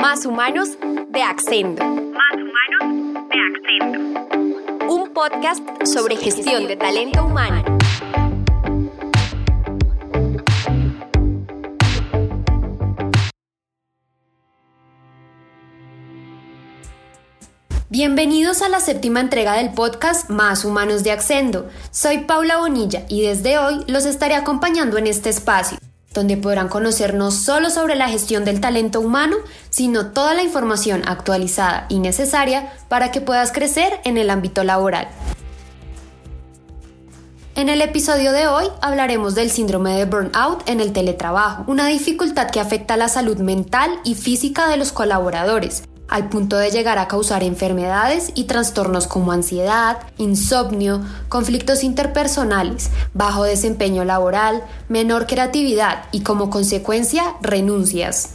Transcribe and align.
Más 0.00 0.24
Humanos 0.24 0.78
de 1.08 1.22
Accendo. 1.24 1.84
Más 1.84 2.34
Humanos 2.34 3.28
de 3.28 3.36
Accendo. 3.40 4.94
Un 4.94 5.12
podcast 5.12 5.60
sobre 5.84 6.16
gestión 6.16 6.68
de 6.68 6.76
talento 6.76 7.26
humano. 7.26 7.64
Bienvenidos 17.88 18.62
a 18.62 18.68
la 18.68 18.78
séptima 18.78 19.18
entrega 19.18 19.54
del 19.54 19.72
podcast 19.72 20.30
Más 20.30 20.64
Humanos 20.64 21.02
de 21.02 21.10
Accendo. 21.10 21.68
Soy 21.90 22.18
Paula 22.18 22.58
Bonilla 22.58 23.04
y 23.08 23.22
desde 23.22 23.58
hoy 23.58 23.84
los 23.88 24.06
estaré 24.06 24.36
acompañando 24.36 24.96
en 24.96 25.08
este 25.08 25.30
espacio 25.30 25.78
donde 26.18 26.36
podrán 26.36 26.68
conocer 26.68 27.14
no 27.14 27.30
solo 27.30 27.70
sobre 27.70 27.94
la 27.94 28.08
gestión 28.08 28.44
del 28.44 28.60
talento 28.60 29.00
humano, 29.00 29.36
sino 29.70 30.08
toda 30.08 30.34
la 30.34 30.42
información 30.42 31.02
actualizada 31.06 31.86
y 31.88 32.00
necesaria 32.00 32.72
para 32.88 33.12
que 33.12 33.20
puedas 33.20 33.52
crecer 33.52 34.00
en 34.04 34.18
el 34.18 34.28
ámbito 34.28 34.64
laboral. 34.64 35.08
En 37.54 37.68
el 37.68 37.82
episodio 37.82 38.32
de 38.32 38.48
hoy 38.48 38.66
hablaremos 38.80 39.34
del 39.34 39.50
síndrome 39.50 39.96
de 39.96 40.04
burnout 40.04 40.68
en 40.68 40.80
el 40.80 40.92
teletrabajo, 40.92 41.64
una 41.66 41.86
dificultad 41.86 42.50
que 42.50 42.60
afecta 42.60 42.96
la 42.96 43.08
salud 43.08 43.38
mental 43.38 43.90
y 44.04 44.14
física 44.14 44.68
de 44.68 44.76
los 44.76 44.92
colaboradores, 44.92 45.84
al 46.08 46.28
punto 46.28 46.56
de 46.56 46.70
llegar 46.70 46.98
a 46.98 47.06
causar 47.06 47.42
enfermedades 47.42 48.32
y 48.34 48.44
trastornos 48.44 49.06
como 49.06 49.32
ansiedad, 49.32 49.98
insomnio, 50.16 51.02
conflictos 51.28 51.84
interpersonales, 51.84 52.90
bajo 53.14 53.44
desempeño 53.44 54.04
laboral, 54.04 54.64
menor 54.88 55.26
creatividad 55.26 56.04
y 56.10 56.22
como 56.22 56.50
consecuencia 56.50 57.34
renuncias. 57.42 58.30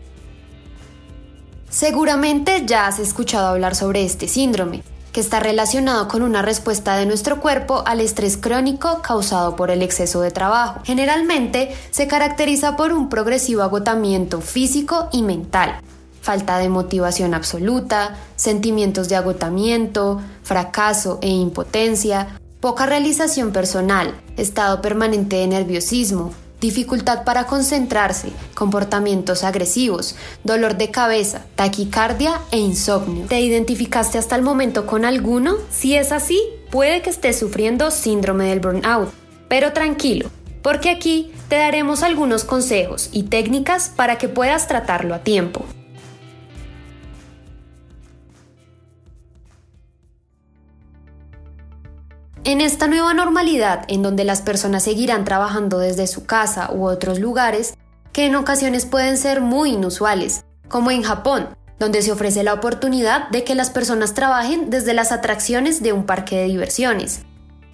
Seguramente 1.70 2.64
ya 2.68 2.86
has 2.86 3.00
escuchado 3.00 3.48
hablar 3.48 3.76
sobre 3.76 4.04
este 4.04 4.28
síndrome, 4.28 4.84
que 5.12 5.20
está 5.20 5.40
relacionado 5.40 6.08
con 6.08 6.22
una 6.22 6.44
respuesta 6.44 6.96
de 6.98 7.08
nuestro 7.08 7.40
cuerpo 7.40 7.84
al 7.88 8.00
estrés 8.00 8.38
crónico 8.38 9.02
causado 9.02 9.56
por 9.56 9.72
el 9.72 9.82
exceso 9.82 10.22
de 10.22 10.30
trabajo. 10.32 10.82
Generalmente 10.84 11.76
se 11.90 12.08
caracteriza 12.08 12.76
por 12.76 12.94
un 12.94 13.10
progresivo 13.10 13.64
agotamiento 13.64 14.42
físico 14.42 15.10
y 15.12 15.24
mental, 15.24 15.80
falta 16.24 16.58
de 16.58 16.70
motivación 16.70 17.34
absoluta, 17.34 18.16
sentimientos 18.38 19.10
de 19.10 19.18
agotamiento, 19.18 20.22
fracaso 20.42 21.20
e 21.22 21.28
impotencia, 21.28 22.40
poca 22.62 22.86
realización 22.86 23.52
personal, 23.52 24.16
estado 24.38 24.82
permanente 24.82 25.36
de 25.36 25.48
nerviosismo, 25.48 26.32
dificultad 26.62 27.26
para 27.26 27.46
concentrarse, 27.46 28.30
comportamientos 28.56 29.44
agresivos, 29.44 30.16
dolor 30.46 30.78
de 30.78 30.92
cabeza, 30.92 31.42
taquicardia 31.56 32.40
e 32.52 32.58
insomnio. 32.58 33.26
¿Te 33.28 33.42
identificaste 33.42 34.18
hasta 34.18 34.38
el 34.38 34.44
momento 34.44 34.88
con 34.88 35.04
alguno? 35.04 35.58
Si 35.70 35.96
es 35.96 36.14
así, 36.14 36.42
puede 36.72 37.02
que 37.02 37.10
estés 37.10 37.38
sufriendo 37.38 37.92
síndrome 37.92 38.46
del 38.46 38.62
burnout. 38.62 39.10
Pero 39.50 39.74
tranquilo, 39.74 40.30
porque 40.62 40.90
aquí 40.90 41.34
te 41.50 41.58
daremos 41.58 42.02
algunos 42.02 42.46
consejos 42.46 43.10
y 43.12 43.24
técnicas 43.24 43.92
para 43.94 44.18
que 44.18 44.30
puedas 44.30 44.70
tratarlo 44.70 45.16
a 45.16 45.20
tiempo. 45.20 45.66
En 52.46 52.60
esta 52.60 52.88
nueva 52.88 53.14
normalidad, 53.14 53.86
en 53.88 54.04
donde 54.04 54.26
las 54.26 54.42
personas 54.42 54.84
seguirán 54.84 55.24
trabajando 55.24 55.80
desde 55.80 56.08
su 56.08 56.26
casa 56.26 56.72
u 56.74 56.86
otros 56.86 57.20
lugares, 57.20 57.76
que 58.12 58.26
en 58.26 58.36
ocasiones 58.36 58.86
pueden 58.86 59.18
ser 59.18 59.40
muy 59.40 59.72
inusuales, 59.72 60.44
como 60.68 60.92
en 60.92 61.04
Japón, 61.04 61.56
donde 61.80 62.02
se 62.02 62.12
ofrece 62.12 62.44
la 62.44 62.54
oportunidad 62.54 63.30
de 63.30 63.46
que 63.46 63.56
las 63.56 63.70
personas 63.70 64.14
trabajen 64.14 64.70
desde 64.70 64.94
las 64.94 65.14
atracciones 65.14 65.82
de 65.82 65.94
un 65.94 66.06
parque 66.06 66.36
de 66.36 66.48
diversiones. 66.48 67.22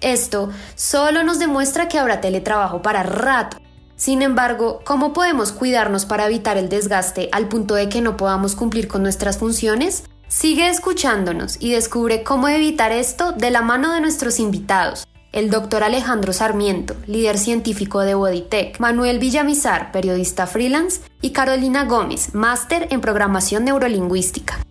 Esto 0.00 0.50
solo 0.76 1.24
nos 1.24 1.40
demuestra 1.40 1.88
que 1.88 1.98
habrá 1.98 2.20
teletrabajo 2.20 2.80
para 2.80 3.02
rato. 3.02 3.56
Sin 3.96 4.22
embargo, 4.22 4.82
¿cómo 4.84 5.12
podemos 5.12 5.50
cuidarnos 5.50 6.06
para 6.06 6.26
evitar 6.26 6.56
el 6.56 6.68
desgaste 6.68 7.28
al 7.32 7.48
punto 7.48 7.74
de 7.74 7.88
que 7.88 8.00
no 8.00 8.16
podamos 8.16 8.54
cumplir 8.54 8.86
con 8.86 9.02
nuestras 9.02 9.36
funciones? 9.36 10.04
Sigue 10.30 10.68
escuchándonos 10.68 11.56
y 11.58 11.72
descubre 11.72 12.22
cómo 12.22 12.46
evitar 12.46 12.92
esto 12.92 13.32
de 13.32 13.50
la 13.50 13.62
mano 13.62 13.92
de 13.92 14.00
nuestros 14.00 14.38
invitados. 14.38 15.08
El 15.32 15.50
doctor 15.50 15.82
Alejandro 15.82 16.32
Sarmiento, 16.32 16.94
líder 17.08 17.36
científico 17.36 17.98
de 18.02 18.14
Bodytech, 18.14 18.78
Manuel 18.78 19.18
Villamizar, 19.18 19.90
periodista 19.90 20.46
freelance, 20.46 21.00
y 21.20 21.30
Carolina 21.30 21.84
Gómez, 21.84 22.32
máster 22.32 22.86
en 22.92 23.00
programación 23.00 23.64
neurolingüística. 23.64 24.64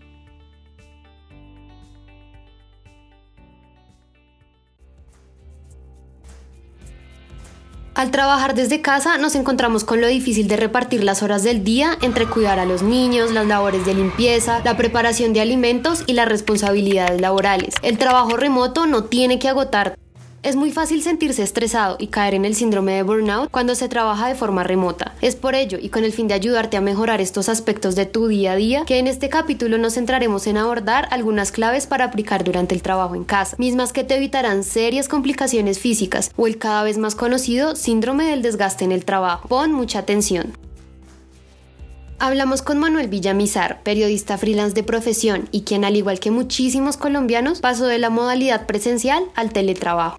Al 8.00 8.12
trabajar 8.12 8.56
desde 8.56 8.80
casa 8.80 9.18
nos 9.18 9.36
encontramos 9.36 9.84
con 9.84 10.00
lo 10.00 10.08
difícil 10.08 10.48
de 10.48 10.56
repartir 10.56 11.04
las 11.04 11.22
horas 11.22 11.44
del 11.44 11.66
día 11.66 11.98
entre 12.02 12.28
cuidar 12.28 12.58
a 12.58 12.64
los 12.64 12.82
niños, 12.82 13.34
las 13.34 13.46
labores 13.46 13.86
de 13.86 13.94
limpieza, 13.94 14.62
la 14.64 14.78
preparación 14.78 15.34
de 15.34 15.42
alimentos 15.42 16.06
y 16.08 16.14
las 16.14 16.30
responsabilidades 16.30 17.20
laborales. 17.20 17.76
El 17.82 17.98
trabajo 17.98 18.38
remoto 18.38 18.86
no 18.86 19.04
tiene 19.04 19.38
que 19.38 19.50
agotar 19.50 19.98
es 20.42 20.56
muy 20.56 20.72
fácil 20.72 21.04
sentirse 21.04 21.44
estresado 21.44 21.98
y 22.00 22.08
caer 22.08 22.34
en 22.34 22.46
el 22.46 22.56
síndrome 22.56 22.94
de 22.94 23.04
burnout 23.04 23.52
cuando 23.52 23.76
se 23.76 23.90
trabaja 23.90 24.28
de 24.28 24.36
forma 24.36 24.64
remota. 24.64 25.14
Es 25.22 25.36
por 25.36 25.56
ello 25.56 25.78
y 25.82 25.90
con 25.90 26.04
el 26.04 26.14
fin 26.14 26.28
de 26.28 26.34
ayudarte 26.34 26.78
a 26.78 26.82
mejorar 26.82 27.22
estos 27.22 27.50
aspectos 27.50 27.96
de 27.96 28.06
tu 28.06 28.28
día 28.28 28.54
a 28.54 28.56
día 28.56 28.86
que 28.86 29.00
en 29.00 29.08
este 29.08 29.30
capítulo 29.30 29.78
nos 29.78 29.96
centraremos 29.96 30.48
en 30.48 30.58
abordar 30.58 31.08
algunas 31.12 31.52
claves 31.52 31.88
para 31.88 32.06
aplicar 32.06 32.44
durante 32.44 32.74
el 32.74 32.82
trabajo 32.82 33.16
en 33.16 33.26
casa, 33.26 33.56
mismas 33.60 33.94
que 33.94 34.04
te 34.04 34.16
evitarán 34.16 34.64
serias 34.64 35.08
complicaciones 35.08 35.80
físicas 35.80 36.32
o 36.38 36.48
el 36.48 36.58
cada 36.58 36.84
vez 36.84 36.98
más 36.98 37.16
conocido 37.16 37.76
síndrome 37.76 38.26
del 38.26 38.42
desgaste 38.42 38.86
en 38.86 38.92
el 38.92 39.06
trabajo. 39.06 39.48
Pon 39.48 39.74
mucha 39.74 40.00
atención. 40.00 40.54
Hablamos 42.22 42.62
con 42.62 42.80
Manuel 42.80 43.08
Villamizar, 43.08 43.82
periodista 43.82 44.38
freelance 44.38 44.76
de 44.76 44.84
profesión 44.84 45.48
y 45.52 45.62
quien 45.62 45.86
al 45.86 45.96
igual 45.96 46.20
que 46.20 46.32
muchísimos 46.32 46.98
colombianos 46.98 47.62
pasó 47.62 47.86
de 47.86 47.98
la 47.98 48.10
modalidad 48.10 48.66
presencial 48.66 49.24
al 49.36 49.54
teletrabajo. 49.54 50.18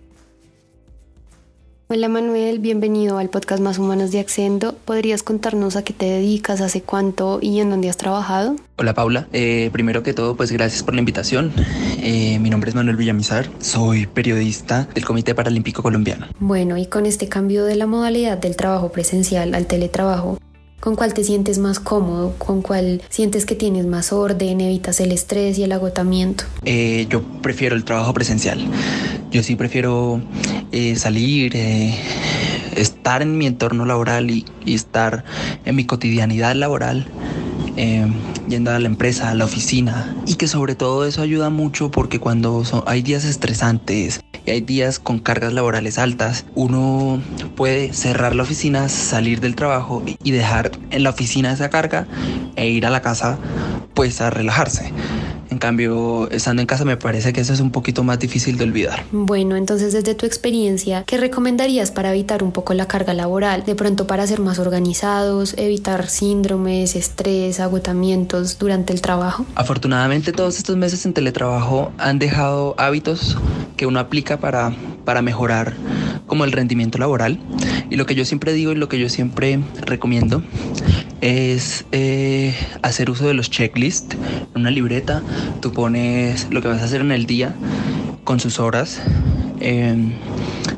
Hola 1.92 2.08
Manuel, 2.08 2.60
bienvenido 2.60 3.18
al 3.18 3.30
podcast 3.30 3.60
Más 3.60 3.80
Humanos 3.80 4.12
de 4.12 4.20
Accendo. 4.20 4.76
¿Podrías 4.84 5.24
contarnos 5.24 5.74
a 5.74 5.82
qué 5.82 5.92
te 5.92 6.06
dedicas, 6.06 6.60
hace 6.60 6.82
cuánto 6.82 7.40
y 7.42 7.58
en 7.58 7.68
dónde 7.68 7.90
has 7.90 7.96
trabajado? 7.96 8.54
Hola 8.76 8.94
Paula, 8.94 9.26
eh, 9.32 9.70
primero 9.72 10.04
que 10.04 10.14
todo 10.14 10.36
pues 10.36 10.52
gracias 10.52 10.84
por 10.84 10.94
la 10.94 11.00
invitación. 11.00 11.52
Eh, 12.00 12.38
mi 12.38 12.48
nombre 12.48 12.70
es 12.70 12.76
Manuel 12.76 12.94
Villamizar, 12.96 13.50
soy 13.58 14.06
periodista 14.06 14.88
del 14.94 15.04
Comité 15.04 15.34
Paralímpico 15.34 15.82
Colombiano. 15.82 16.28
Bueno, 16.38 16.76
y 16.76 16.86
con 16.86 17.06
este 17.06 17.28
cambio 17.28 17.64
de 17.64 17.74
la 17.74 17.88
modalidad 17.88 18.38
del 18.38 18.54
trabajo 18.54 18.92
presencial 18.92 19.56
al 19.56 19.66
teletrabajo, 19.66 20.38
¿Con 20.78 20.96
cuál 20.96 21.12
te 21.12 21.24
sientes 21.24 21.58
más 21.58 21.78
cómodo? 21.78 22.34
¿Con 22.38 22.62
cuál 22.62 23.02
sientes 23.10 23.44
que 23.44 23.54
tienes 23.54 23.84
más 23.84 24.14
orden, 24.14 24.62
evitas 24.62 24.98
el 25.00 25.12
estrés 25.12 25.58
y 25.58 25.62
el 25.62 25.72
agotamiento? 25.72 26.44
Eh, 26.64 27.06
yo 27.10 27.22
prefiero 27.42 27.76
el 27.76 27.84
trabajo 27.84 28.14
presencial. 28.14 28.66
Yo 29.30 29.42
sí 29.42 29.56
prefiero 29.56 30.22
eh, 30.72 30.96
salir, 30.96 31.56
eh, 31.56 31.98
estar 32.76 33.22
en 33.22 33.36
mi 33.38 33.46
entorno 33.46 33.84
laboral 33.84 34.30
y, 34.30 34.44
estar 34.66 35.24
en 35.64 35.76
mi 35.76 35.84
cotidianidad 35.84 36.54
laboral. 36.54 37.06
yendo 38.48 38.72
a 38.72 38.78
la 38.78 38.86
empresa, 38.86 39.30
a 39.30 39.34
la 39.34 39.44
oficina 39.44 40.14
y 40.26 40.34
que 40.34 40.48
sobre 40.48 40.74
todo 40.74 41.06
eso 41.06 41.22
ayuda 41.22 41.50
mucho 41.50 41.90
porque 41.90 42.18
cuando 42.18 42.64
hay 42.84 43.00
días 43.00 43.24
estresantes, 43.24 44.20
y 44.46 44.50
hay 44.50 44.60
días 44.60 44.98
con 44.98 45.18
cargas 45.18 45.52
laborales 45.52 45.98
altas, 45.98 46.46
uno 46.54 47.22
puede 47.56 47.92
cerrar 47.92 48.34
la 48.34 48.42
oficina, 48.42 48.88
salir 48.88 49.40
del 49.40 49.54
trabajo 49.54 50.02
y 50.22 50.30
dejar 50.30 50.72
en 50.90 51.02
la 51.02 51.10
oficina 51.10 51.52
esa 51.52 51.70
carga 51.70 52.06
e 52.56 52.68
ir 52.68 52.86
a 52.86 52.90
la 52.90 53.02
casa 53.02 53.38
pues 53.94 54.20
a 54.20 54.30
relajarse. 54.30 54.92
En 55.50 55.58
cambio, 55.58 56.30
estando 56.30 56.62
en 56.62 56.66
casa 56.66 56.84
me 56.84 56.96
parece 56.96 57.32
que 57.32 57.40
eso 57.40 57.52
es 57.52 57.60
un 57.60 57.72
poquito 57.72 58.04
más 58.04 58.20
difícil 58.20 58.56
de 58.56 58.64
olvidar. 58.64 59.04
Bueno, 59.10 59.56
entonces 59.56 59.92
desde 59.92 60.14
tu 60.14 60.24
experiencia, 60.24 61.02
¿qué 61.04 61.16
recomendarías 61.16 61.90
para 61.90 62.10
evitar 62.10 62.44
un 62.44 62.52
poco 62.52 62.72
la 62.72 62.86
carga 62.86 63.14
laboral? 63.14 63.64
De 63.64 63.74
pronto 63.74 64.06
para 64.06 64.26
ser 64.28 64.40
más 64.40 64.60
organizados, 64.60 65.54
evitar 65.58 66.08
síndromes, 66.08 66.94
estrés, 66.94 67.58
agotamientos 67.58 68.58
durante 68.58 68.92
el 68.92 69.00
trabajo. 69.00 69.44
Afortunadamente 69.56 70.32
todos 70.32 70.56
estos 70.56 70.76
meses 70.76 71.04
en 71.04 71.14
teletrabajo 71.14 71.90
han 71.98 72.20
dejado 72.20 72.76
hábitos 72.78 73.36
que 73.76 73.86
uno 73.86 73.98
aplica 73.98 74.38
para, 74.38 74.72
para 75.04 75.20
mejorar 75.20 75.74
como 76.26 76.44
el 76.44 76.52
rendimiento 76.52 76.98
laboral. 76.98 77.40
Y 77.90 77.96
lo 77.96 78.06
que 78.06 78.14
yo 78.14 78.24
siempre 78.24 78.52
digo 78.52 78.70
y 78.70 78.76
lo 78.76 78.88
que 78.88 79.00
yo 79.00 79.08
siempre 79.08 79.58
recomiendo 79.80 80.44
es 81.20 81.84
eh, 81.92 82.54
hacer 82.82 83.10
uso 83.10 83.26
de 83.26 83.34
los 83.34 83.50
checklists 83.50 84.16
en 84.54 84.60
una 84.60 84.70
libreta. 84.70 85.22
Tú 85.60 85.72
pones 85.72 86.48
lo 86.50 86.62
que 86.62 86.68
vas 86.68 86.82
a 86.82 86.84
hacer 86.84 87.00
en 87.00 87.12
el 87.12 87.26
día 87.26 87.54
con 88.24 88.40
sus 88.40 88.60
horas, 88.60 89.00
eh, 89.60 89.96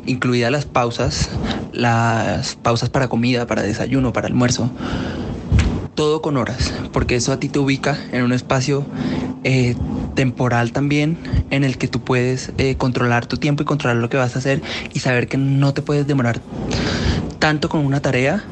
incluidas 0.06 0.50
las 0.50 0.65
pausas, 0.65 1.31
las 1.73 2.56
pausas 2.56 2.91
para 2.91 3.09
comida, 3.09 3.47
para 3.47 3.62
desayuno, 3.62 4.12
para 4.12 4.27
almuerzo. 4.29 4.71
todo 5.94 6.23
con 6.23 6.39
horas, 6.39 6.73
porque 6.93 7.17
eso 7.17 7.33
a 7.33 7.38
ti 7.38 7.50
te 7.50 7.59
ubica 7.59 7.99
en 8.12 8.25
un 8.25 8.33
espacio 8.33 8.87
eh, 9.45 9.77
temporal 10.15 10.73
también 10.73 11.19
en 11.50 11.65
el 11.65 11.77
que 11.77 11.87
tú 11.87 12.00
puedes 12.00 12.53
eh, 12.59 12.77
controlar 12.77 13.27
tu 13.27 13.37
tiempo 13.37 13.62
y 13.62 13.67
controlar 13.67 13.99
lo 13.99 14.09
que 14.09 14.17
vas 14.17 14.35
a 14.35 14.38
hacer 14.38 14.62
y 14.95 15.00
saber 15.00 15.29
que 15.29 15.37
no 15.37 15.75
te 15.75 15.83
puedes 15.83 16.06
demorar 16.06 16.41
tanto 17.38 17.69
con 17.69 17.85
una 17.85 18.00
tarea 18.00 18.45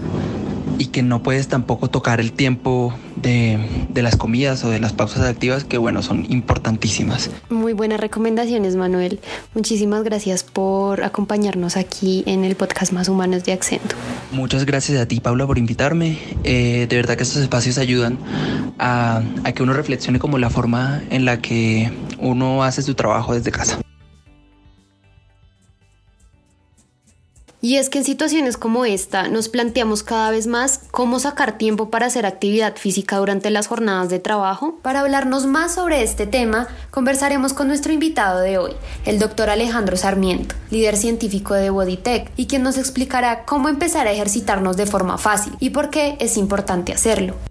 y 0.81 0.87
que 0.87 1.03
no 1.03 1.23
puedes 1.23 1.47
tampoco 1.47 1.91
tocar 1.91 2.21
el 2.21 2.32
tiempo 2.32 2.94
de, 3.17 3.59
de, 3.91 4.03
las 4.03 4.17
comidas 4.17 4.65
o 4.65 4.71
de 4.71 4.81
las 4.81 4.94
pausas 4.94 5.27
activas 5.29 5.62
que 5.62 5.77
bueno 5.77 6.03
son 6.03 6.25
importantísimas. 6.31 7.31
Muy 7.50 7.75
buenas 7.75 8.00
recomendaciones 8.00 8.77
Manuel. 8.77 9.21
Muchísimas 9.55 10.05
gracias 10.05 10.43
por 10.43 11.05
acompañarnos 11.05 11.77
aquí 11.77 12.25
en 12.27 12.44
el 12.44 12.56
podcast 12.56 12.94
Más 12.94 13.11
Humanos 13.11 13.44
de 13.44 13.53
Accento. 13.53 13.94
Muchas 14.32 14.65
gracias 14.65 14.99
a 14.99 15.06
ti 15.06 15.21
Paula 15.21 15.47
por 15.47 15.59
invitarme. 15.59 16.19
Eh, 16.44 16.87
de 16.88 16.97
verdad 16.97 17.15
que 17.19 17.25
estos 17.25 17.43
espacios 17.43 17.76
ayudan 17.76 18.19
a, 18.79 19.21
a 19.44 19.53
que 19.53 19.62
uno 19.62 19.75
reflexione 19.75 20.19
como 20.19 20.38
la 20.38 20.49
forma 20.49 21.03
en 21.11 21.26
la 21.26 21.43
que 21.43 21.93
uno 22.19 22.65
hace 22.65 22.81
su 22.81 22.94
trabajo 22.94 23.35
desde 23.35 23.50
casa. 23.50 23.81
Y 27.62 27.77
es 27.77 27.91
que 27.91 27.99
en 27.99 28.05
situaciones 28.05 28.57
como 28.57 28.87
esta 28.87 29.29
nos 29.29 29.51
planteamos 29.51 30.03
cada 30.03 30.31
vez 30.31 30.47
más 30.47 30.81
cómo 30.91 31.19
sacar 31.19 31.59
tiempo 31.59 31.91
para 31.91 32.07
hacer 32.07 32.25
actividad 32.25 32.77
física 32.77 33.19
durante 33.19 33.51
las 33.51 33.67
jornadas 33.67 34.09
de 34.09 34.19
trabajo. 34.19 34.79
Para 34.81 35.01
hablarnos 35.01 35.45
más 35.45 35.75
sobre 35.75 36.03
este 36.03 36.27
tema, 36.27 36.69
conversaremos 36.91 37.53
con 37.53 37.69
nuestro 37.69 37.93
invitado 37.93 38.41
de 38.41 38.57
hoy, 38.57 38.73
el 39.05 39.19
doctor 39.19 39.51
Alejandro 39.51 39.99
Sarmiento, 39.99 40.55
líder 40.71 40.97
científico 40.97 41.53
de 41.53 41.69
Bodytech, 41.69 42.31
y 42.37 42.47
quien 42.47 42.62
nos 42.62 42.79
explicará 42.79 43.45
cómo 43.45 43.69
empezar 43.69 44.07
a 44.07 44.12
ejercitarnos 44.12 44.79
de 44.79 44.87
forma 44.87 45.19
fácil 45.19 45.53
y 45.61 45.71
por 45.71 45.91
qué 45.91 46.17
es 46.19 46.39
importante 46.39 46.95
hacerlo. 46.95 47.50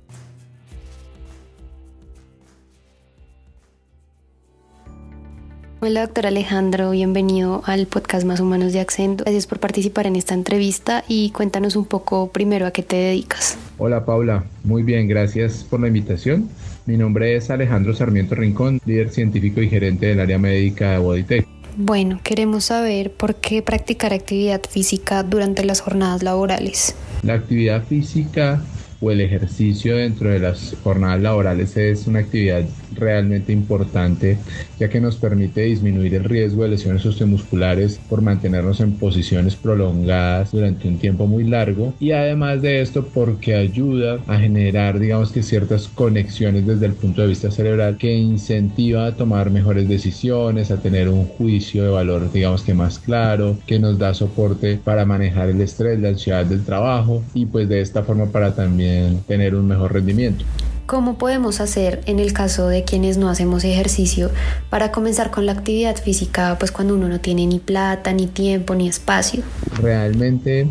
Hola, 5.90 6.02
doctor 6.02 6.28
Alejandro, 6.28 6.92
bienvenido 6.92 7.64
al 7.66 7.88
podcast 7.88 8.24
Más 8.24 8.40
Humanos 8.40 8.74
de 8.74 8.80
Accento. 8.80 9.24
Gracias 9.24 9.48
por 9.48 9.60
participar 9.60 10.06
en 10.06 10.16
esta 10.16 10.36
entrevista 10.36 11.04
y 11.08 11.32
cuéntanos 11.32 11.76
un 11.76 11.86
poco 11.86 12.32
primero 12.32 12.68
a 12.68 12.72
qué 12.72 12.84
te 12.84 12.96
dedicas. 12.96 13.58
Hola 13.80 14.06
Paula, 14.06 14.44
muy 14.64 14.84
bien, 14.84 15.08
gracias 15.08 15.66
por 15.68 15.80
la 15.80 15.88
invitación. 15.88 16.48
Mi 16.86 16.96
nombre 16.96 17.36
es 17.36 17.50
Alejandro 17.50 17.96
Sarmiento 17.96 18.36
Rincón, 18.36 18.80
líder 18.86 19.10
científico 19.10 19.64
y 19.64 19.68
gerente 19.68 20.06
del 20.06 20.20
área 20.20 20.38
médica 20.38 20.92
de 20.92 20.98
Bodytech. 21.00 21.48
Bueno, 21.76 22.20
queremos 22.24 22.66
saber 22.66 23.12
por 23.12 23.34
qué 23.34 23.64
practicar 23.64 24.14
actividad 24.14 24.62
física 24.70 25.24
durante 25.24 25.66
las 25.66 25.82
jornadas 25.82 26.22
laborales. 26.22 26.94
La 27.24 27.34
actividad 27.34 27.84
física 27.84 28.62
o 29.02 29.12
el 29.12 29.22
ejercicio 29.22 29.96
dentro 29.96 30.30
de 30.30 30.40
las 30.40 30.76
jornadas 30.84 31.22
laborales 31.22 31.76
es 31.78 32.08
una 32.08 32.20
actividad 32.20 32.66
realmente 32.92 33.54
importante 33.54 34.38
ya 34.80 34.90
que 34.90 35.00
nos 35.00 35.16
permite 35.18 35.62
disminuir 35.62 36.16
el 36.16 36.24
riesgo 36.24 36.64
de 36.64 36.70
lesiones 36.70 37.06
osteomusculares 37.06 38.00
por 38.10 38.22
mantenernos 38.22 38.80
en 38.80 38.98
posiciones 38.98 39.56
prolongadas 39.56 40.52
durante 40.52 40.88
un 40.88 40.98
tiempo 40.98 41.28
muy 41.28 41.44
largo. 41.44 41.94
Y 42.00 42.12
además 42.12 42.62
de 42.62 42.82
esto 42.82 43.06
porque 43.14 43.56
ayuda 43.56 44.20
a 44.28 44.38
generar 44.38 45.00
digamos 45.00 45.32
que 45.32 45.44
ciertas 45.44 45.88
conexiones 45.88 46.66
desde 46.66 46.86
el 46.88 46.94
punto 46.94 47.22
de 47.22 47.28
vista 47.28 47.52
cerebral 47.52 47.98
que 47.98 48.14
incentiva 48.14 49.06
a 49.06 49.16
tomar 49.16 49.50
mejores 49.50 49.88
decisiones, 49.88 50.72
a 50.72 50.82
tener 50.82 51.10
un 51.10 51.26
juicio 51.26 51.84
de 51.84 51.90
valor 51.90 52.32
digamos 52.32 52.64
que 52.64 52.74
más 52.74 53.00
claro, 53.00 53.58
que 53.66 53.80
nos 53.80 53.98
da 53.98 54.14
soporte 54.14 54.78
para 54.78 55.06
manejar 55.06 55.50
el 55.50 55.62
estrés, 55.62 56.00
la 56.00 56.10
ansiedad 56.10 56.46
del 56.46 56.66
trabajo. 56.66 57.24
Y 57.34 57.46
pues 57.46 57.70
de 57.70 57.82
esta 57.82 58.04
forma 58.04 58.32
para 58.32 58.56
también 58.56 58.89
tener 59.28 59.56
un 59.56 59.68
mejor 59.68 59.94
rendimiento. 59.94 60.46
¿Cómo 60.86 61.20
podemos 61.20 61.62
hacer 61.62 62.02
en 62.08 62.18
el 62.18 62.34
caso 62.34 62.68
de 62.68 62.84
quienes 62.84 63.18
no 63.18 63.30
hacemos 63.30 63.64
ejercicio 63.64 64.32
para 64.72 64.92
comenzar 64.92 65.30
con 65.30 65.46
la 65.46 65.52
actividad 65.52 65.96
física 65.96 66.58
pues 66.58 66.72
cuando 66.72 66.96
uno 66.96 67.08
no 67.08 67.20
tiene 67.20 67.46
ni 67.46 67.60
plata, 67.60 68.12
ni 68.12 68.26
tiempo, 68.26 68.74
ni 68.74 68.88
espacio? 68.88 69.44
Realmente 69.80 70.66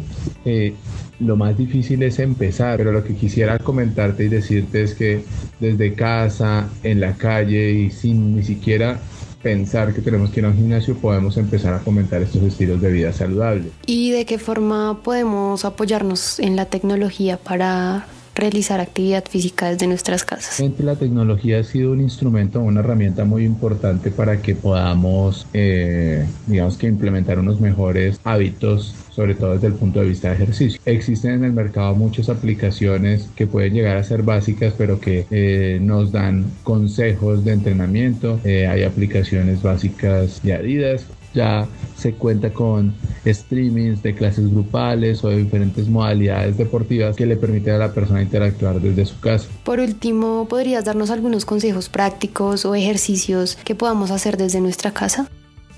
eh, 0.44 0.74
lo 1.20 1.36
más 1.36 1.56
difícil 1.56 2.02
es 2.02 2.18
empezar, 2.18 2.78
pero 2.78 2.90
lo 2.90 3.04
que 3.04 3.14
quisiera 3.14 3.58
comentarte 3.58 4.24
y 4.24 4.28
decirte 4.28 4.82
es 4.82 4.94
que 4.94 5.24
desde 5.60 5.94
casa, 5.94 6.68
en 6.82 7.00
la 7.00 7.14
calle 7.14 7.70
y 7.70 7.90
sin 7.90 8.34
ni 8.34 8.42
siquiera 8.42 8.98
pensar 9.42 9.94
que 9.94 10.00
tenemos 10.00 10.30
que 10.30 10.40
ir 10.40 10.46
a 10.46 10.48
un 10.48 10.56
gimnasio, 10.56 10.96
podemos 10.96 11.36
empezar 11.36 11.74
a 11.74 11.78
fomentar 11.78 12.22
estos 12.22 12.42
estilos 12.42 12.80
de 12.80 12.90
vida 12.90 13.12
saludables. 13.12 13.72
¿Y 13.86 14.10
de 14.10 14.26
qué 14.26 14.38
forma 14.38 15.02
podemos 15.02 15.64
apoyarnos 15.64 16.38
en 16.40 16.56
la 16.56 16.66
tecnología 16.66 17.36
para 17.36 18.06
realizar 18.38 18.80
actividad 18.80 19.24
física 19.28 19.70
desde 19.70 19.86
nuestras 19.86 20.24
casas. 20.24 20.62
La 20.78 20.96
tecnología 20.96 21.60
ha 21.60 21.64
sido 21.64 21.92
un 21.92 22.00
instrumento, 22.00 22.60
una 22.60 22.80
herramienta 22.80 23.24
muy 23.24 23.44
importante 23.44 24.10
para 24.10 24.40
que 24.40 24.54
podamos, 24.54 25.46
eh, 25.52 26.26
digamos 26.46 26.76
que 26.76 26.86
implementar 26.86 27.38
unos 27.38 27.60
mejores 27.60 28.20
hábitos 28.24 28.94
sobre 29.18 29.34
todo 29.34 29.54
desde 29.54 29.66
el 29.66 29.72
punto 29.72 29.98
de 29.98 30.06
vista 30.06 30.28
de 30.28 30.36
ejercicio. 30.36 30.80
Existen 30.84 31.32
en 31.32 31.44
el 31.44 31.52
mercado 31.52 31.92
muchas 31.96 32.28
aplicaciones 32.28 33.28
que 33.34 33.48
pueden 33.48 33.74
llegar 33.74 33.96
a 33.96 34.04
ser 34.04 34.22
básicas, 34.22 34.74
pero 34.78 35.00
que 35.00 35.26
eh, 35.32 35.80
nos 35.82 36.12
dan 36.12 36.44
consejos 36.62 37.44
de 37.44 37.54
entrenamiento. 37.54 38.38
Eh, 38.44 38.68
hay 38.68 38.84
aplicaciones 38.84 39.60
básicas 39.60 40.40
de 40.44 40.52
Adidas 40.52 41.04
ya 41.34 41.66
se 41.96 42.12
cuenta 42.14 42.52
con 42.52 42.94
streamings 43.26 44.02
de 44.02 44.14
clases 44.14 44.50
grupales 44.50 45.24
o 45.24 45.28
de 45.28 45.38
diferentes 45.38 45.88
modalidades 45.88 46.56
deportivas 46.56 47.16
que 47.16 47.26
le 47.26 47.36
permiten 47.36 47.74
a 47.74 47.78
la 47.78 47.92
persona 47.92 48.22
interactuar 48.22 48.80
desde 48.80 49.04
su 49.04 49.18
casa. 49.20 49.48
Por 49.64 49.80
último, 49.80 50.46
¿podrías 50.48 50.84
darnos 50.84 51.10
algunos 51.10 51.44
consejos 51.44 51.88
prácticos 51.88 52.64
o 52.64 52.74
ejercicios 52.74 53.56
que 53.56 53.74
podamos 53.74 54.10
hacer 54.10 54.36
desde 54.36 54.60
nuestra 54.60 54.92
casa? 54.92 55.28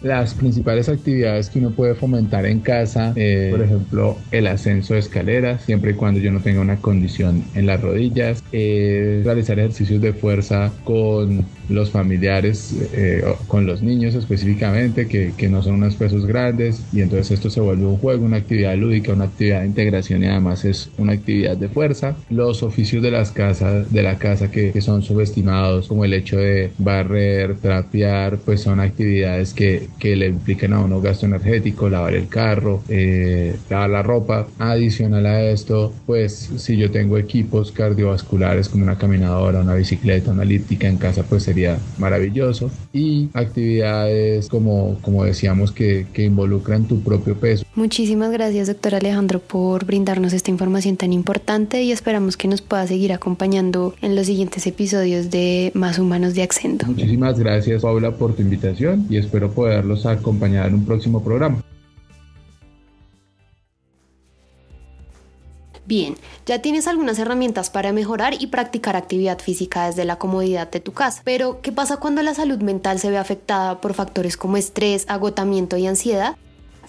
Las 0.02 0.34
principales 0.34 0.88
actividades 0.88 1.50
que 1.50 1.58
uno 1.58 1.72
puede 1.72 1.94
fomentar 1.94 2.46
en 2.46 2.60
casa, 2.60 3.12
eh, 3.16 3.48
por 3.50 3.62
ejemplo, 3.62 4.18
el 4.30 4.46
ascenso 4.46 4.94
de 4.94 5.00
escaleras, 5.00 5.62
siempre 5.62 5.90
y 5.90 5.94
cuando 5.94 6.20
yo 6.20 6.32
no 6.32 6.40
tenga 6.40 6.62
una 6.62 6.76
condición 6.76 7.44
en 7.54 7.66
las 7.66 7.82
rodillas, 7.82 8.42
eh, 8.52 9.20
realizar 9.24 9.58
ejercicios 9.58 10.00
de 10.00 10.14
fuerza 10.14 10.72
con 10.84 11.44
los 11.68 11.90
familiares, 11.90 12.74
eh, 12.94 13.22
con 13.46 13.66
los 13.66 13.82
niños 13.82 14.14
específicamente, 14.14 15.06
que, 15.06 15.34
que, 15.36 15.48
no 15.50 15.62
son 15.62 15.74
unos 15.74 15.96
pesos 15.96 16.26
grandes, 16.26 16.82
y 16.92 17.02
entonces 17.02 17.32
esto 17.32 17.50
se 17.50 17.60
vuelve 17.60 17.84
un 17.84 17.98
juego, 17.98 18.24
una 18.24 18.38
actividad 18.38 18.76
lúdica, 18.76 19.12
una 19.12 19.24
actividad 19.24 19.60
de 19.60 19.66
integración 19.66 20.24
y 20.24 20.26
además 20.26 20.64
es 20.64 20.90
una 20.96 21.12
actividad 21.12 21.58
de 21.58 21.68
fuerza. 21.68 22.16
Los 22.30 22.62
oficios 22.62 23.02
de 23.02 23.10
las 23.10 23.32
casas, 23.32 23.92
de 23.92 24.02
la 24.02 24.18
casa 24.18 24.50
que, 24.50 24.72
que 24.72 24.80
son 24.80 25.02
subestimados, 25.02 25.88
como 25.88 26.04
el 26.04 26.14
hecho 26.14 26.38
de 26.38 26.72
barrer, 26.78 27.56
trapear, 27.56 28.38
pues 28.38 28.62
son 28.62 28.80
actividades 28.80 29.52
que, 29.52 29.89
que 29.98 30.16
le 30.16 30.28
implican 30.28 30.72
a 30.72 30.80
uno 30.80 31.00
gasto 31.00 31.26
energético, 31.26 31.88
lavar 31.88 32.14
el 32.14 32.28
carro, 32.28 32.82
eh, 32.88 33.56
lavar 33.68 33.90
la 33.90 34.02
ropa. 34.02 34.46
Adicional 34.58 35.26
a 35.26 35.42
esto, 35.42 35.92
pues 36.06 36.50
si 36.56 36.76
yo 36.76 36.90
tengo 36.90 37.18
equipos 37.18 37.72
cardiovasculares 37.72 38.68
como 38.68 38.84
una 38.84 38.96
caminadora, 38.96 39.60
una 39.60 39.74
bicicleta, 39.74 40.30
una 40.30 40.42
elíptica 40.42 40.88
en 40.88 40.96
casa, 40.96 41.22
pues 41.22 41.42
sería 41.42 41.78
maravilloso. 41.98 42.70
Y 42.92 43.28
actividades 43.34 44.48
como, 44.48 44.98
como 45.02 45.24
decíamos 45.24 45.72
que, 45.72 46.06
que 46.12 46.24
involucran 46.24 46.84
tu 46.84 47.00
propio 47.00 47.34
peso. 47.36 47.64
Muchísimas 47.74 48.30
gracias, 48.30 48.68
doctor 48.68 48.94
Alejandro, 48.94 49.38
por 49.40 49.84
brindarnos 49.84 50.32
esta 50.32 50.50
información 50.50 50.96
tan 50.96 51.12
importante 51.12 51.82
y 51.82 51.92
esperamos 51.92 52.36
que 52.36 52.48
nos 52.48 52.62
pueda 52.62 52.86
seguir 52.86 53.12
acompañando 53.12 53.94
en 54.02 54.16
los 54.16 54.26
siguientes 54.26 54.66
episodios 54.66 55.30
de 55.30 55.70
Más 55.74 55.98
Humanos 55.98 56.34
de 56.34 56.42
Accento. 56.42 56.86
Muchísimas 56.86 57.38
gracias, 57.38 57.82
Paula, 57.82 58.12
por 58.12 58.34
tu 58.34 58.42
invitación 58.42 59.06
y 59.08 59.16
espero 59.16 59.50
poderlos 59.80 60.06
acompañar 60.06 60.68
en 60.68 60.74
un 60.74 60.84
próximo 60.84 61.22
programa. 61.22 61.62
Bien, 65.86 66.14
ya 66.46 66.62
tienes 66.62 66.86
algunas 66.86 67.18
herramientas 67.18 67.68
para 67.68 67.92
mejorar 67.92 68.34
y 68.38 68.46
practicar 68.46 68.94
actividad 68.94 69.40
física 69.40 69.86
desde 69.86 70.04
la 70.04 70.16
comodidad 70.16 70.70
de 70.70 70.78
tu 70.78 70.92
casa. 70.92 71.22
Pero, 71.24 71.60
¿qué 71.62 71.72
pasa 71.72 71.96
cuando 71.96 72.22
la 72.22 72.34
salud 72.34 72.60
mental 72.60 73.00
se 73.00 73.10
ve 73.10 73.18
afectada 73.18 73.80
por 73.80 73.94
factores 73.94 74.36
como 74.36 74.56
estrés, 74.56 75.04
agotamiento 75.08 75.76
y 75.76 75.88
ansiedad? 75.88 76.36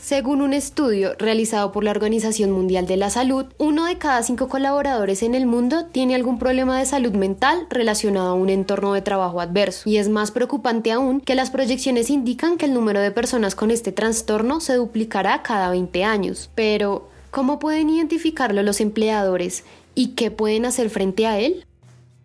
Según 0.01 0.41
un 0.41 0.53
estudio 0.53 1.13
realizado 1.19 1.71
por 1.71 1.83
la 1.83 1.91
Organización 1.91 2.51
Mundial 2.51 2.87
de 2.87 2.97
la 2.97 3.11
Salud, 3.11 3.45
uno 3.59 3.85
de 3.85 3.99
cada 3.99 4.23
cinco 4.23 4.49
colaboradores 4.49 5.21
en 5.21 5.35
el 5.35 5.45
mundo 5.45 5.85
tiene 5.85 6.15
algún 6.15 6.39
problema 6.39 6.79
de 6.79 6.87
salud 6.87 7.13
mental 7.13 7.67
relacionado 7.69 8.29
a 8.29 8.33
un 8.33 8.49
entorno 8.49 8.93
de 8.93 9.03
trabajo 9.03 9.39
adverso. 9.39 9.87
Y 9.87 9.97
es 9.97 10.09
más 10.09 10.31
preocupante 10.31 10.91
aún 10.91 11.21
que 11.21 11.35
las 11.35 11.51
proyecciones 11.51 12.09
indican 12.09 12.57
que 12.57 12.65
el 12.65 12.73
número 12.73 12.99
de 12.99 13.11
personas 13.11 13.53
con 13.53 13.69
este 13.69 13.91
trastorno 13.91 14.59
se 14.59 14.73
duplicará 14.73 15.43
cada 15.43 15.69
20 15.69 16.03
años. 16.03 16.49
Pero, 16.55 17.07
¿Cómo 17.31 17.59
pueden 17.59 17.89
identificarlo 17.89 18.61
los 18.61 18.81
empleadores 18.81 19.63
y 19.95 20.09
qué 20.15 20.31
pueden 20.31 20.65
hacer 20.65 20.89
frente 20.89 21.27
a 21.27 21.39
él? 21.39 21.65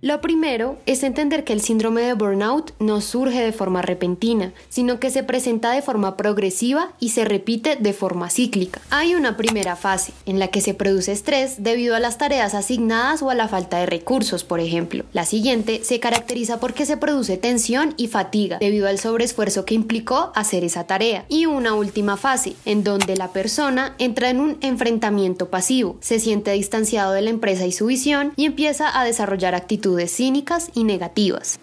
Lo 0.02 0.20
primero 0.20 0.76
es 0.84 1.02
entender 1.02 1.42
que 1.42 1.54
el 1.54 1.62
síndrome 1.62 2.02
de 2.02 2.12
burnout 2.12 2.72
no 2.78 3.00
surge 3.00 3.40
de 3.40 3.52
forma 3.52 3.80
repentina, 3.80 4.52
sino 4.68 5.00
que 5.00 5.08
se 5.08 5.22
presenta 5.22 5.72
de 5.72 5.80
forma 5.80 6.18
progresiva 6.18 6.92
y 7.00 7.08
se 7.08 7.24
repite 7.24 7.76
de 7.76 7.94
forma 7.94 8.28
cíclica. 8.28 8.82
Hay 8.90 9.14
una 9.14 9.38
primera 9.38 9.74
fase 9.74 10.12
en 10.26 10.38
la 10.38 10.48
que 10.48 10.60
se 10.60 10.74
produce 10.74 11.12
estrés 11.12 11.62
debido 11.62 11.94
a 11.94 12.00
las 12.00 12.18
tareas 12.18 12.52
asignadas 12.52 13.22
o 13.22 13.30
a 13.30 13.34
la 13.34 13.48
falta 13.48 13.78
de 13.78 13.86
recursos, 13.86 14.44
por 14.44 14.60
ejemplo. 14.60 15.06
La 15.14 15.24
siguiente 15.24 15.82
se 15.82 15.98
caracteriza 15.98 16.60
porque 16.60 16.84
se 16.84 16.98
produce 16.98 17.38
tensión 17.38 17.94
y 17.96 18.08
fatiga 18.08 18.58
debido 18.58 18.88
al 18.88 18.98
sobreesfuerzo 18.98 19.64
que 19.64 19.74
implicó 19.74 20.30
hacer 20.34 20.62
esa 20.62 20.84
tarea. 20.84 21.24
Y 21.30 21.46
una 21.46 21.72
última 21.72 22.18
fase 22.18 22.54
en 22.66 22.84
donde 22.84 23.16
la 23.16 23.32
persona 23.32 23.94
entra 23.98 24.28
en 24.28 24.40
un 24.40 24.58
enfrentamiento 24.60 25.48
pasivo, 25.48 25.96
se 26.02 26.20
siente 26.20 26.50
distanciado 26.50 27.14
de 27.14 27.22
la 27.22 27.30
empresa 27.30 27.64
y 27.64 27.72
su 27.72 27.86
visión 27.86 28.34
y 28.36 28.44
empieza 28.44 29.00
a 29.00 29.02
desarrollar 29.02 29.54
actitudes 29.54 29.85
cínicas 30.08 30.70
y 30.74 30.84
negativas. 30.84 31.60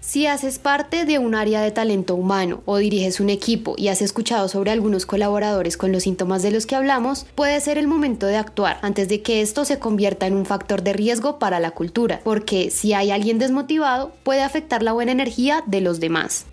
Si 0.00 0.26
haces 0.26 0.58
parte 0.58 1.04
de 1.04 1.20
un 1.20 1.36
área 1.36 1.62
de 1.62 1.70
talento 1.70 2.16
humano 2.16 2.62
o 2.64 2.78
diriges 2.78 3.20
un 3.20 3.30
equipo 3.30 3.76
y 3.78 3.86
has 3.86 4.02
escuchado 4.02 4.48
sobre 4.48 4.72
algunos 4.72 5.06
colaboradores 5.06 5.76
con 5.76 5.92
los 5.92 6.02
síntomas 6.02 6.42
de 6.42 6.50
los 6.50 6.66
que 6.66 6.74
hablamos, 6.74 7.24
puede 7.36 7.60
ser 7.60 7.78
el 7.78 7.86
momento 7.86 8.26
de 8.26 8.36
actuar 8.36 8.80
antes 8.82 9.08
de 9.08 9.22
que 9.22 9.42
esto 9.42 9.64
se 9.64 9.78
convierta 9.78 10.26
en 10.26 10.34
un 10.34 10.44
factor 10.44 10.82
de 10.82 10.92
riesgo 10.92 11.38
para 11.38 11.60
la 11.60 11.70
cultura, 11.70 12.20
porque 12.24 12.70
si 12.70 12.94
hay 12.94 13.12
alguien 13.12 13.38
desmotivado 13.38 14.12
puede 14.24 14.42
afectar 14.42 14.82
la 14.82 14.92
buena 14.92 15.12
energía 15.12 15.62
de 15.66 15.80
los 15.80 16.00
demás. 16.00 16.46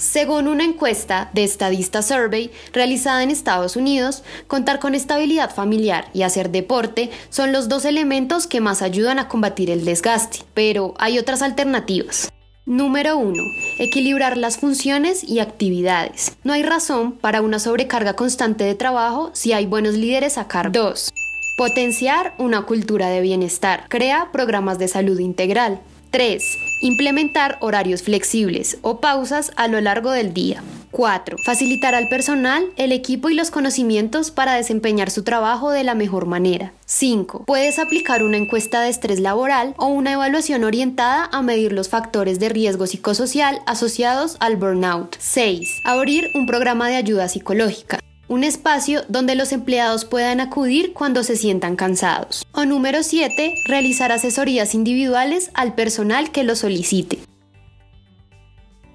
Según 0.00 0.48
una 0.48 0.64
encuesta 0.64 1.28
de 1.34 1.44
Estadista 1.44 2.00
Survey 2.00 2.50
realizada 2.72 3.22
en 3.22 3.30
Estados 3.30 3.76
Unidos, 3.76 4.22
contar 4.46 4.80
con 4.80 4.94
estabilidad 4.94 5.54
familiar 5.54 6.08
y 6.14 6.22
hacer 6.22 6.50
deporte 6.50 7.10
son 7.28 7.52
los 7.52 7.68
dos 7.68 7.84
elementos 7.84 8.46
que 8.46 8.62
más 8.62 8.80
ayudan 8.80 9.18
a 9.18 9.28
combatir 9.28 9.68
el 9.68 9.84
desgaste, 9.84 10.38
pero 10.54 10.94
hay 10.98 11.18
otras 11.18 11.42
alternativas. 11.42 12.30
Número 12.64 13.18
1. 13.18 13.42
Equilibrar 13.78 14.38
las 14.38 14.56
funciones 14.56 15.22
y 15.22 15.40
actividades. 15.40 16.34
No 16.44 16.54
hay 16.54 16.62
razón 16.62 17.12
para 17.12 17.42
una 17.42 17.58
sobrecarga 17.58 18.14
constante 18.14 18.64
de 18.64 18.74
trabajo 18.74 19.28
si 19.34 19.52
hay 19.52 19.66
buenos 19.66 19.96
líderes 19.96 20.38
a 20.38 20.48
cargo. 20.48 20.72
2. 20.72 21.10
Potenciar 21.58 22.32
una 22.38 22.62
cultura 22.62 23.10
de 23.10 23.20
bienestar. 23.20 23.84
Crea 23.90 24.30
programas 24.32 24.78
de 24.78 24.88
salud 24.88 25.18
integral. 25.18 25.82
3. 26.10 26.58
Implementar 26.80 27.56
horarios 27.60 28.02
flexibles 28.02 28.78
o 28.82 29.00
pausas 29.00 29.52
a 29.54 29.68
lo 29.68 29.80
largo 29.80 30.10
del 30.10 30.34
día. 30.34 30.62
4. 30.90 31.36
Facilitar 31.44 31.94
al 31.94 32.08
personal 32.08 32.66
el 32.76 32.90
equipo 32.90 33.30
y 33.30 33.34
los 33.34 33.52
conocimientos 33.52 34.32
para 34.32 34.54
desempeñar 34.54 35.10
su 35.10 35.22
trabajo 35.22 35.70
de 35.70 35.84
la 35.84 35.94
mejor 35.94 36.26
manera. 36.26 36.72
5. 36.86 37.44
Puedes 37.46 37.78
aplicar 37.78 38.24
una 38.24 38.38
encuesta 38.38 38.80
de 38.80 38.88
estrés 38.88 39.20
laboral 39.20 39.74
o 39.76 39.86
una 39.86 40.12
evaluación 40.12 40.64
orientada 40.64 41.28
a 41.30 41.42
medir 41.42 41.72
los 41.72 41.88
factores 41.88 42.40
de 42.40 42.48
riesgo 42.48 42.88
psicosocial 42.88 43.60
asociados 43.66 44.36
al 44.40 44.56
burnout. 44.56 45.16
6. 45.20 45.82
Abrir 45.84 46.28
un 46.34 46.46
programa 46.46 46.88
de 46.88 46.96
ayuda 46.96 47.28
psicológica 47.28 48.00
un 48.30 48.44
espacio 48.44 49.02
donde 49.08 49.34
los 49.34 49.50
empleados 49.50 50.04
puedan 50.04 50.38
acudir 50.38 50.92
cuando 50.92 51.24
se 51.24 51.34
sientan 51.34 51.74
cansados. 51.74 52.46
O 52.52 52.64
número 52.64 53.02
7, 53.02 53.54
realizar 53.66 54.12
asesorías 54.12 54.76
individuales 54.76 55.50
al 55.52 55.74
personal 55.74 56.30
que 56.30 56.44
lo 56.44 56.54
solicite. 56.54 57.18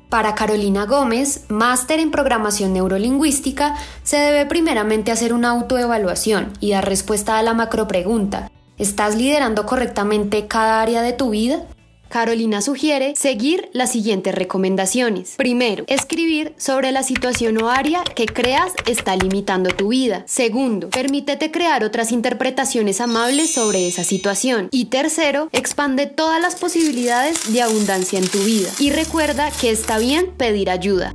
Para 0.08 0.36
Carolina 0.36 0.86
Gómez, 0.86 1.44
máster 1.50 2.00
en 2.00 2.12
programación 2.12 2.72
neurolingüística, 2.72 3.76
se 4.04 4.16
debe 4.16 4.46
primeramente 4.46 5.12
hacer 5.12 5.34
una 5.34 5.50
autoevaluación 5.50 6.54
y 6.62 6.72
dar 6.72 6.88
respuesta 6.88 7.38
a 7.38 7.44
la 7.44 7.54
macropregunta. 7.54 8.50
¿Estás 8.78 9.18
liderando 9.18 9.66
correctamente 9.66 10.48
cada 10.48 10.82
área 10.82 11.02
de 11.02 11.12
tu 11.12 11.32
vida? 11.32 11.66
Carolina 12.10 12.62
sugiere 12.62 13.16
seguir 13.16 13.70
las 13.74 13.92
siguientes 13.92 14.34
recomendaciones. 14.34 15.36
Primero, 15.38 15.84
escribir 15.88 16.54
sobre 16.58 16.92
la 16.92 17.04
situación 17.04 17.62
o 17.62 17.70
área 17.70 18.04
que 18.04 18.26
creas 18.26 18.72
está 18.88 19.16
limitando 19.16 19.70
tu 19.72 19.90
vida. 19.90 20.24
Segundo, 20.28 20.90
permítete 20.90 21.52
crear 21.52 21.84
otras 21.84 22.12
interpretaciones 22.12 23.02
amables 23.02 23.52
sobre 23.52 23.88
esa 23.88 24.04
situación. 24.04 24.70
Y 24.72 24.86
tercero, 24.86 25.50
expande 25.52 26.06
todas 26.06 26.42
las 26.42 26.56
posibilidades 26.56 27.52
de 27.52 27.62
abundancia 27.62 28.20
en 28.20 28.28
tu 28.28 28.40
vida. 28.40 28.70
Y 28.80 28.92
recuerda 28.92 29.52
que 29.52 29.72
está 29.72 29.98
bien 29.98 30.32
pedir 30.38 30.70
ayuda. 30.70 31.14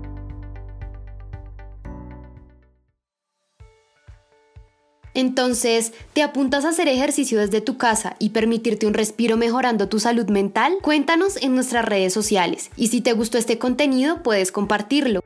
Entonces, 5.14 5.92
¿te 6.12 6.22
apuntas 6.22 6.64
a 6.64 6.70
hacer 6.70 6.88
ejercicio 6.88 7.38
desde 7.40 7.60
tu 7.60 7.76
casa 7.76 8.16
y 8.18 8.30
permitirte 8.30 8.86
un 8.86 8.94
respiro 8.94 9.36
mejorando 9.36 9.88
tu 9.88 9.98
salud 9.98 10.28
mental? 10.28 10.74
Cuéntanos 10.82 11.36
en 11.42 11.54
nuestras 11.54 11.84
redes 11.84 12.12
sociales 12.12 12.70
y 12.76 12.88
si 12.88 13.00
te 13.00 13.12
gustó 13.12 13.38
este 13.38 13.58
contenido 13.58 14.22
puedes 14.22 14.52
compartirlo. 14.52 15.20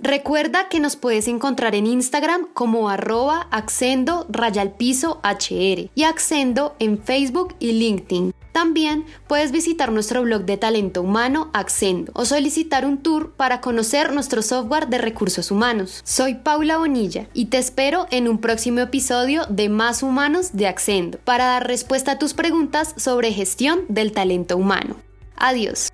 Recuerda 0.00 0.68
que 0.68 0.78
nos 0.78 0.94
puedes 0.94 1.26
encontrar 1.26 1.74
en 1.74 1.86
Instagram 1.86 2.46
como 2.54 2.88
arroba 2.88 3.48
accendo 3.50 4.26
rayalpiso 4.28 5.20
hr 5.24 5.90
y 5.92 6.02
accendo 6.04 6.76
en 6.78 7.02
Facebook 7.02 7.56
y 7.58 7.72
LinkedIn. 7.72 8.32
También 8.58 9.04
puedes 9.28 9.52
visitar 9.52 9.92
nuestro 9.92 10.22
blog 10.22 10.44
de 10.44 10.56
talento 10.56 11.00
humano 11.00 11.48
Accendo 11.52 12.10
o 12.16 12.24
solicitar 12.24 12.84
un 12.84 12.98
tour 12.98 13.34
para 13.36 13.60
conocer 13.60 14.12
nuestro 14.12 14.42
software 14.42 14.88
de 14.88 14.98
recursos 14.98 15.52
humanos. 15.52 16.00
Soy 16.02 16.34
Paula 16.34 16.76
Bonilla 16.76 17.28
y 17.34 17.44
te 17.44 17.58
espero 17.58 18.08
en 18.10 18.26
un 18.26 18.40
próximo 18.40 18.80
episodio 18.80 19.42
de 19.48 19.68
Más 19.68 20.02
Humanos 20.02 20.54
de 20.54 20.66
Accendo 20.66 21.18
para 21.18 21.44
dar 21.44 21.68
respuesta 21.68 22.10
a 22.10 22.18
tus 22.18 22.34
preguntas 22.34 22.94
sobre 22.96 23.32
gestión 23.32 23.82
del 23.88 24.10
talento 24.10 24.56
humano. 24.56 24.96
Adiós. 25.36 25.90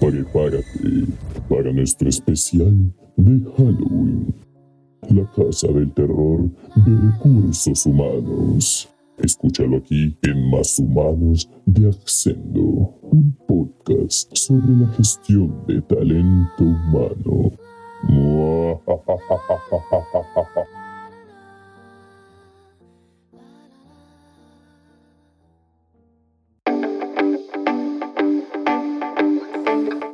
Prepárate 0.00 1.08
para 1.48 1.72
nuestro 1.72 2.08
especial 2.08 2.94
de 3.28 3.50
Halloween. 3.56 4.34
La 5.10 5.24
Casa 5.32 5.68
del 5.68 5.92
Terror 5.92 6.50
de 6.76 7.12
Recursos 7.12 7.86
Humanos. 7.86 8.88
Escúchalo 9.18 9.78
aquí 9.78 10.16
en 10.22 10.50
Más 10.50 10.78
Humanos 10.78 11.48
de 11.66 11.88
Accendo, 11.88 12.94
un 13.02 13.36
podcast 13.46 14.34
sobre 14.34 14.76
la 14.76 14.88
gestión 14.94 15.64
de 15.66 15.80
talento 15.82 16.64
humano. 16.64 17.52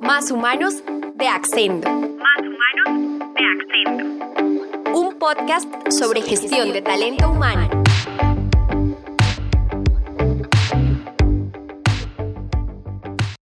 Más 0.00 0.30
Humanos 0.30 0.82
de 1.16 1.28
Accendo. 1.28 2.13
Podcast 5.24 5.66
sobre 5.90 6.20
gestión 6.20 6.70
de 6.74 6.82
talento 6.82 7.30
humano. 7.30 7.73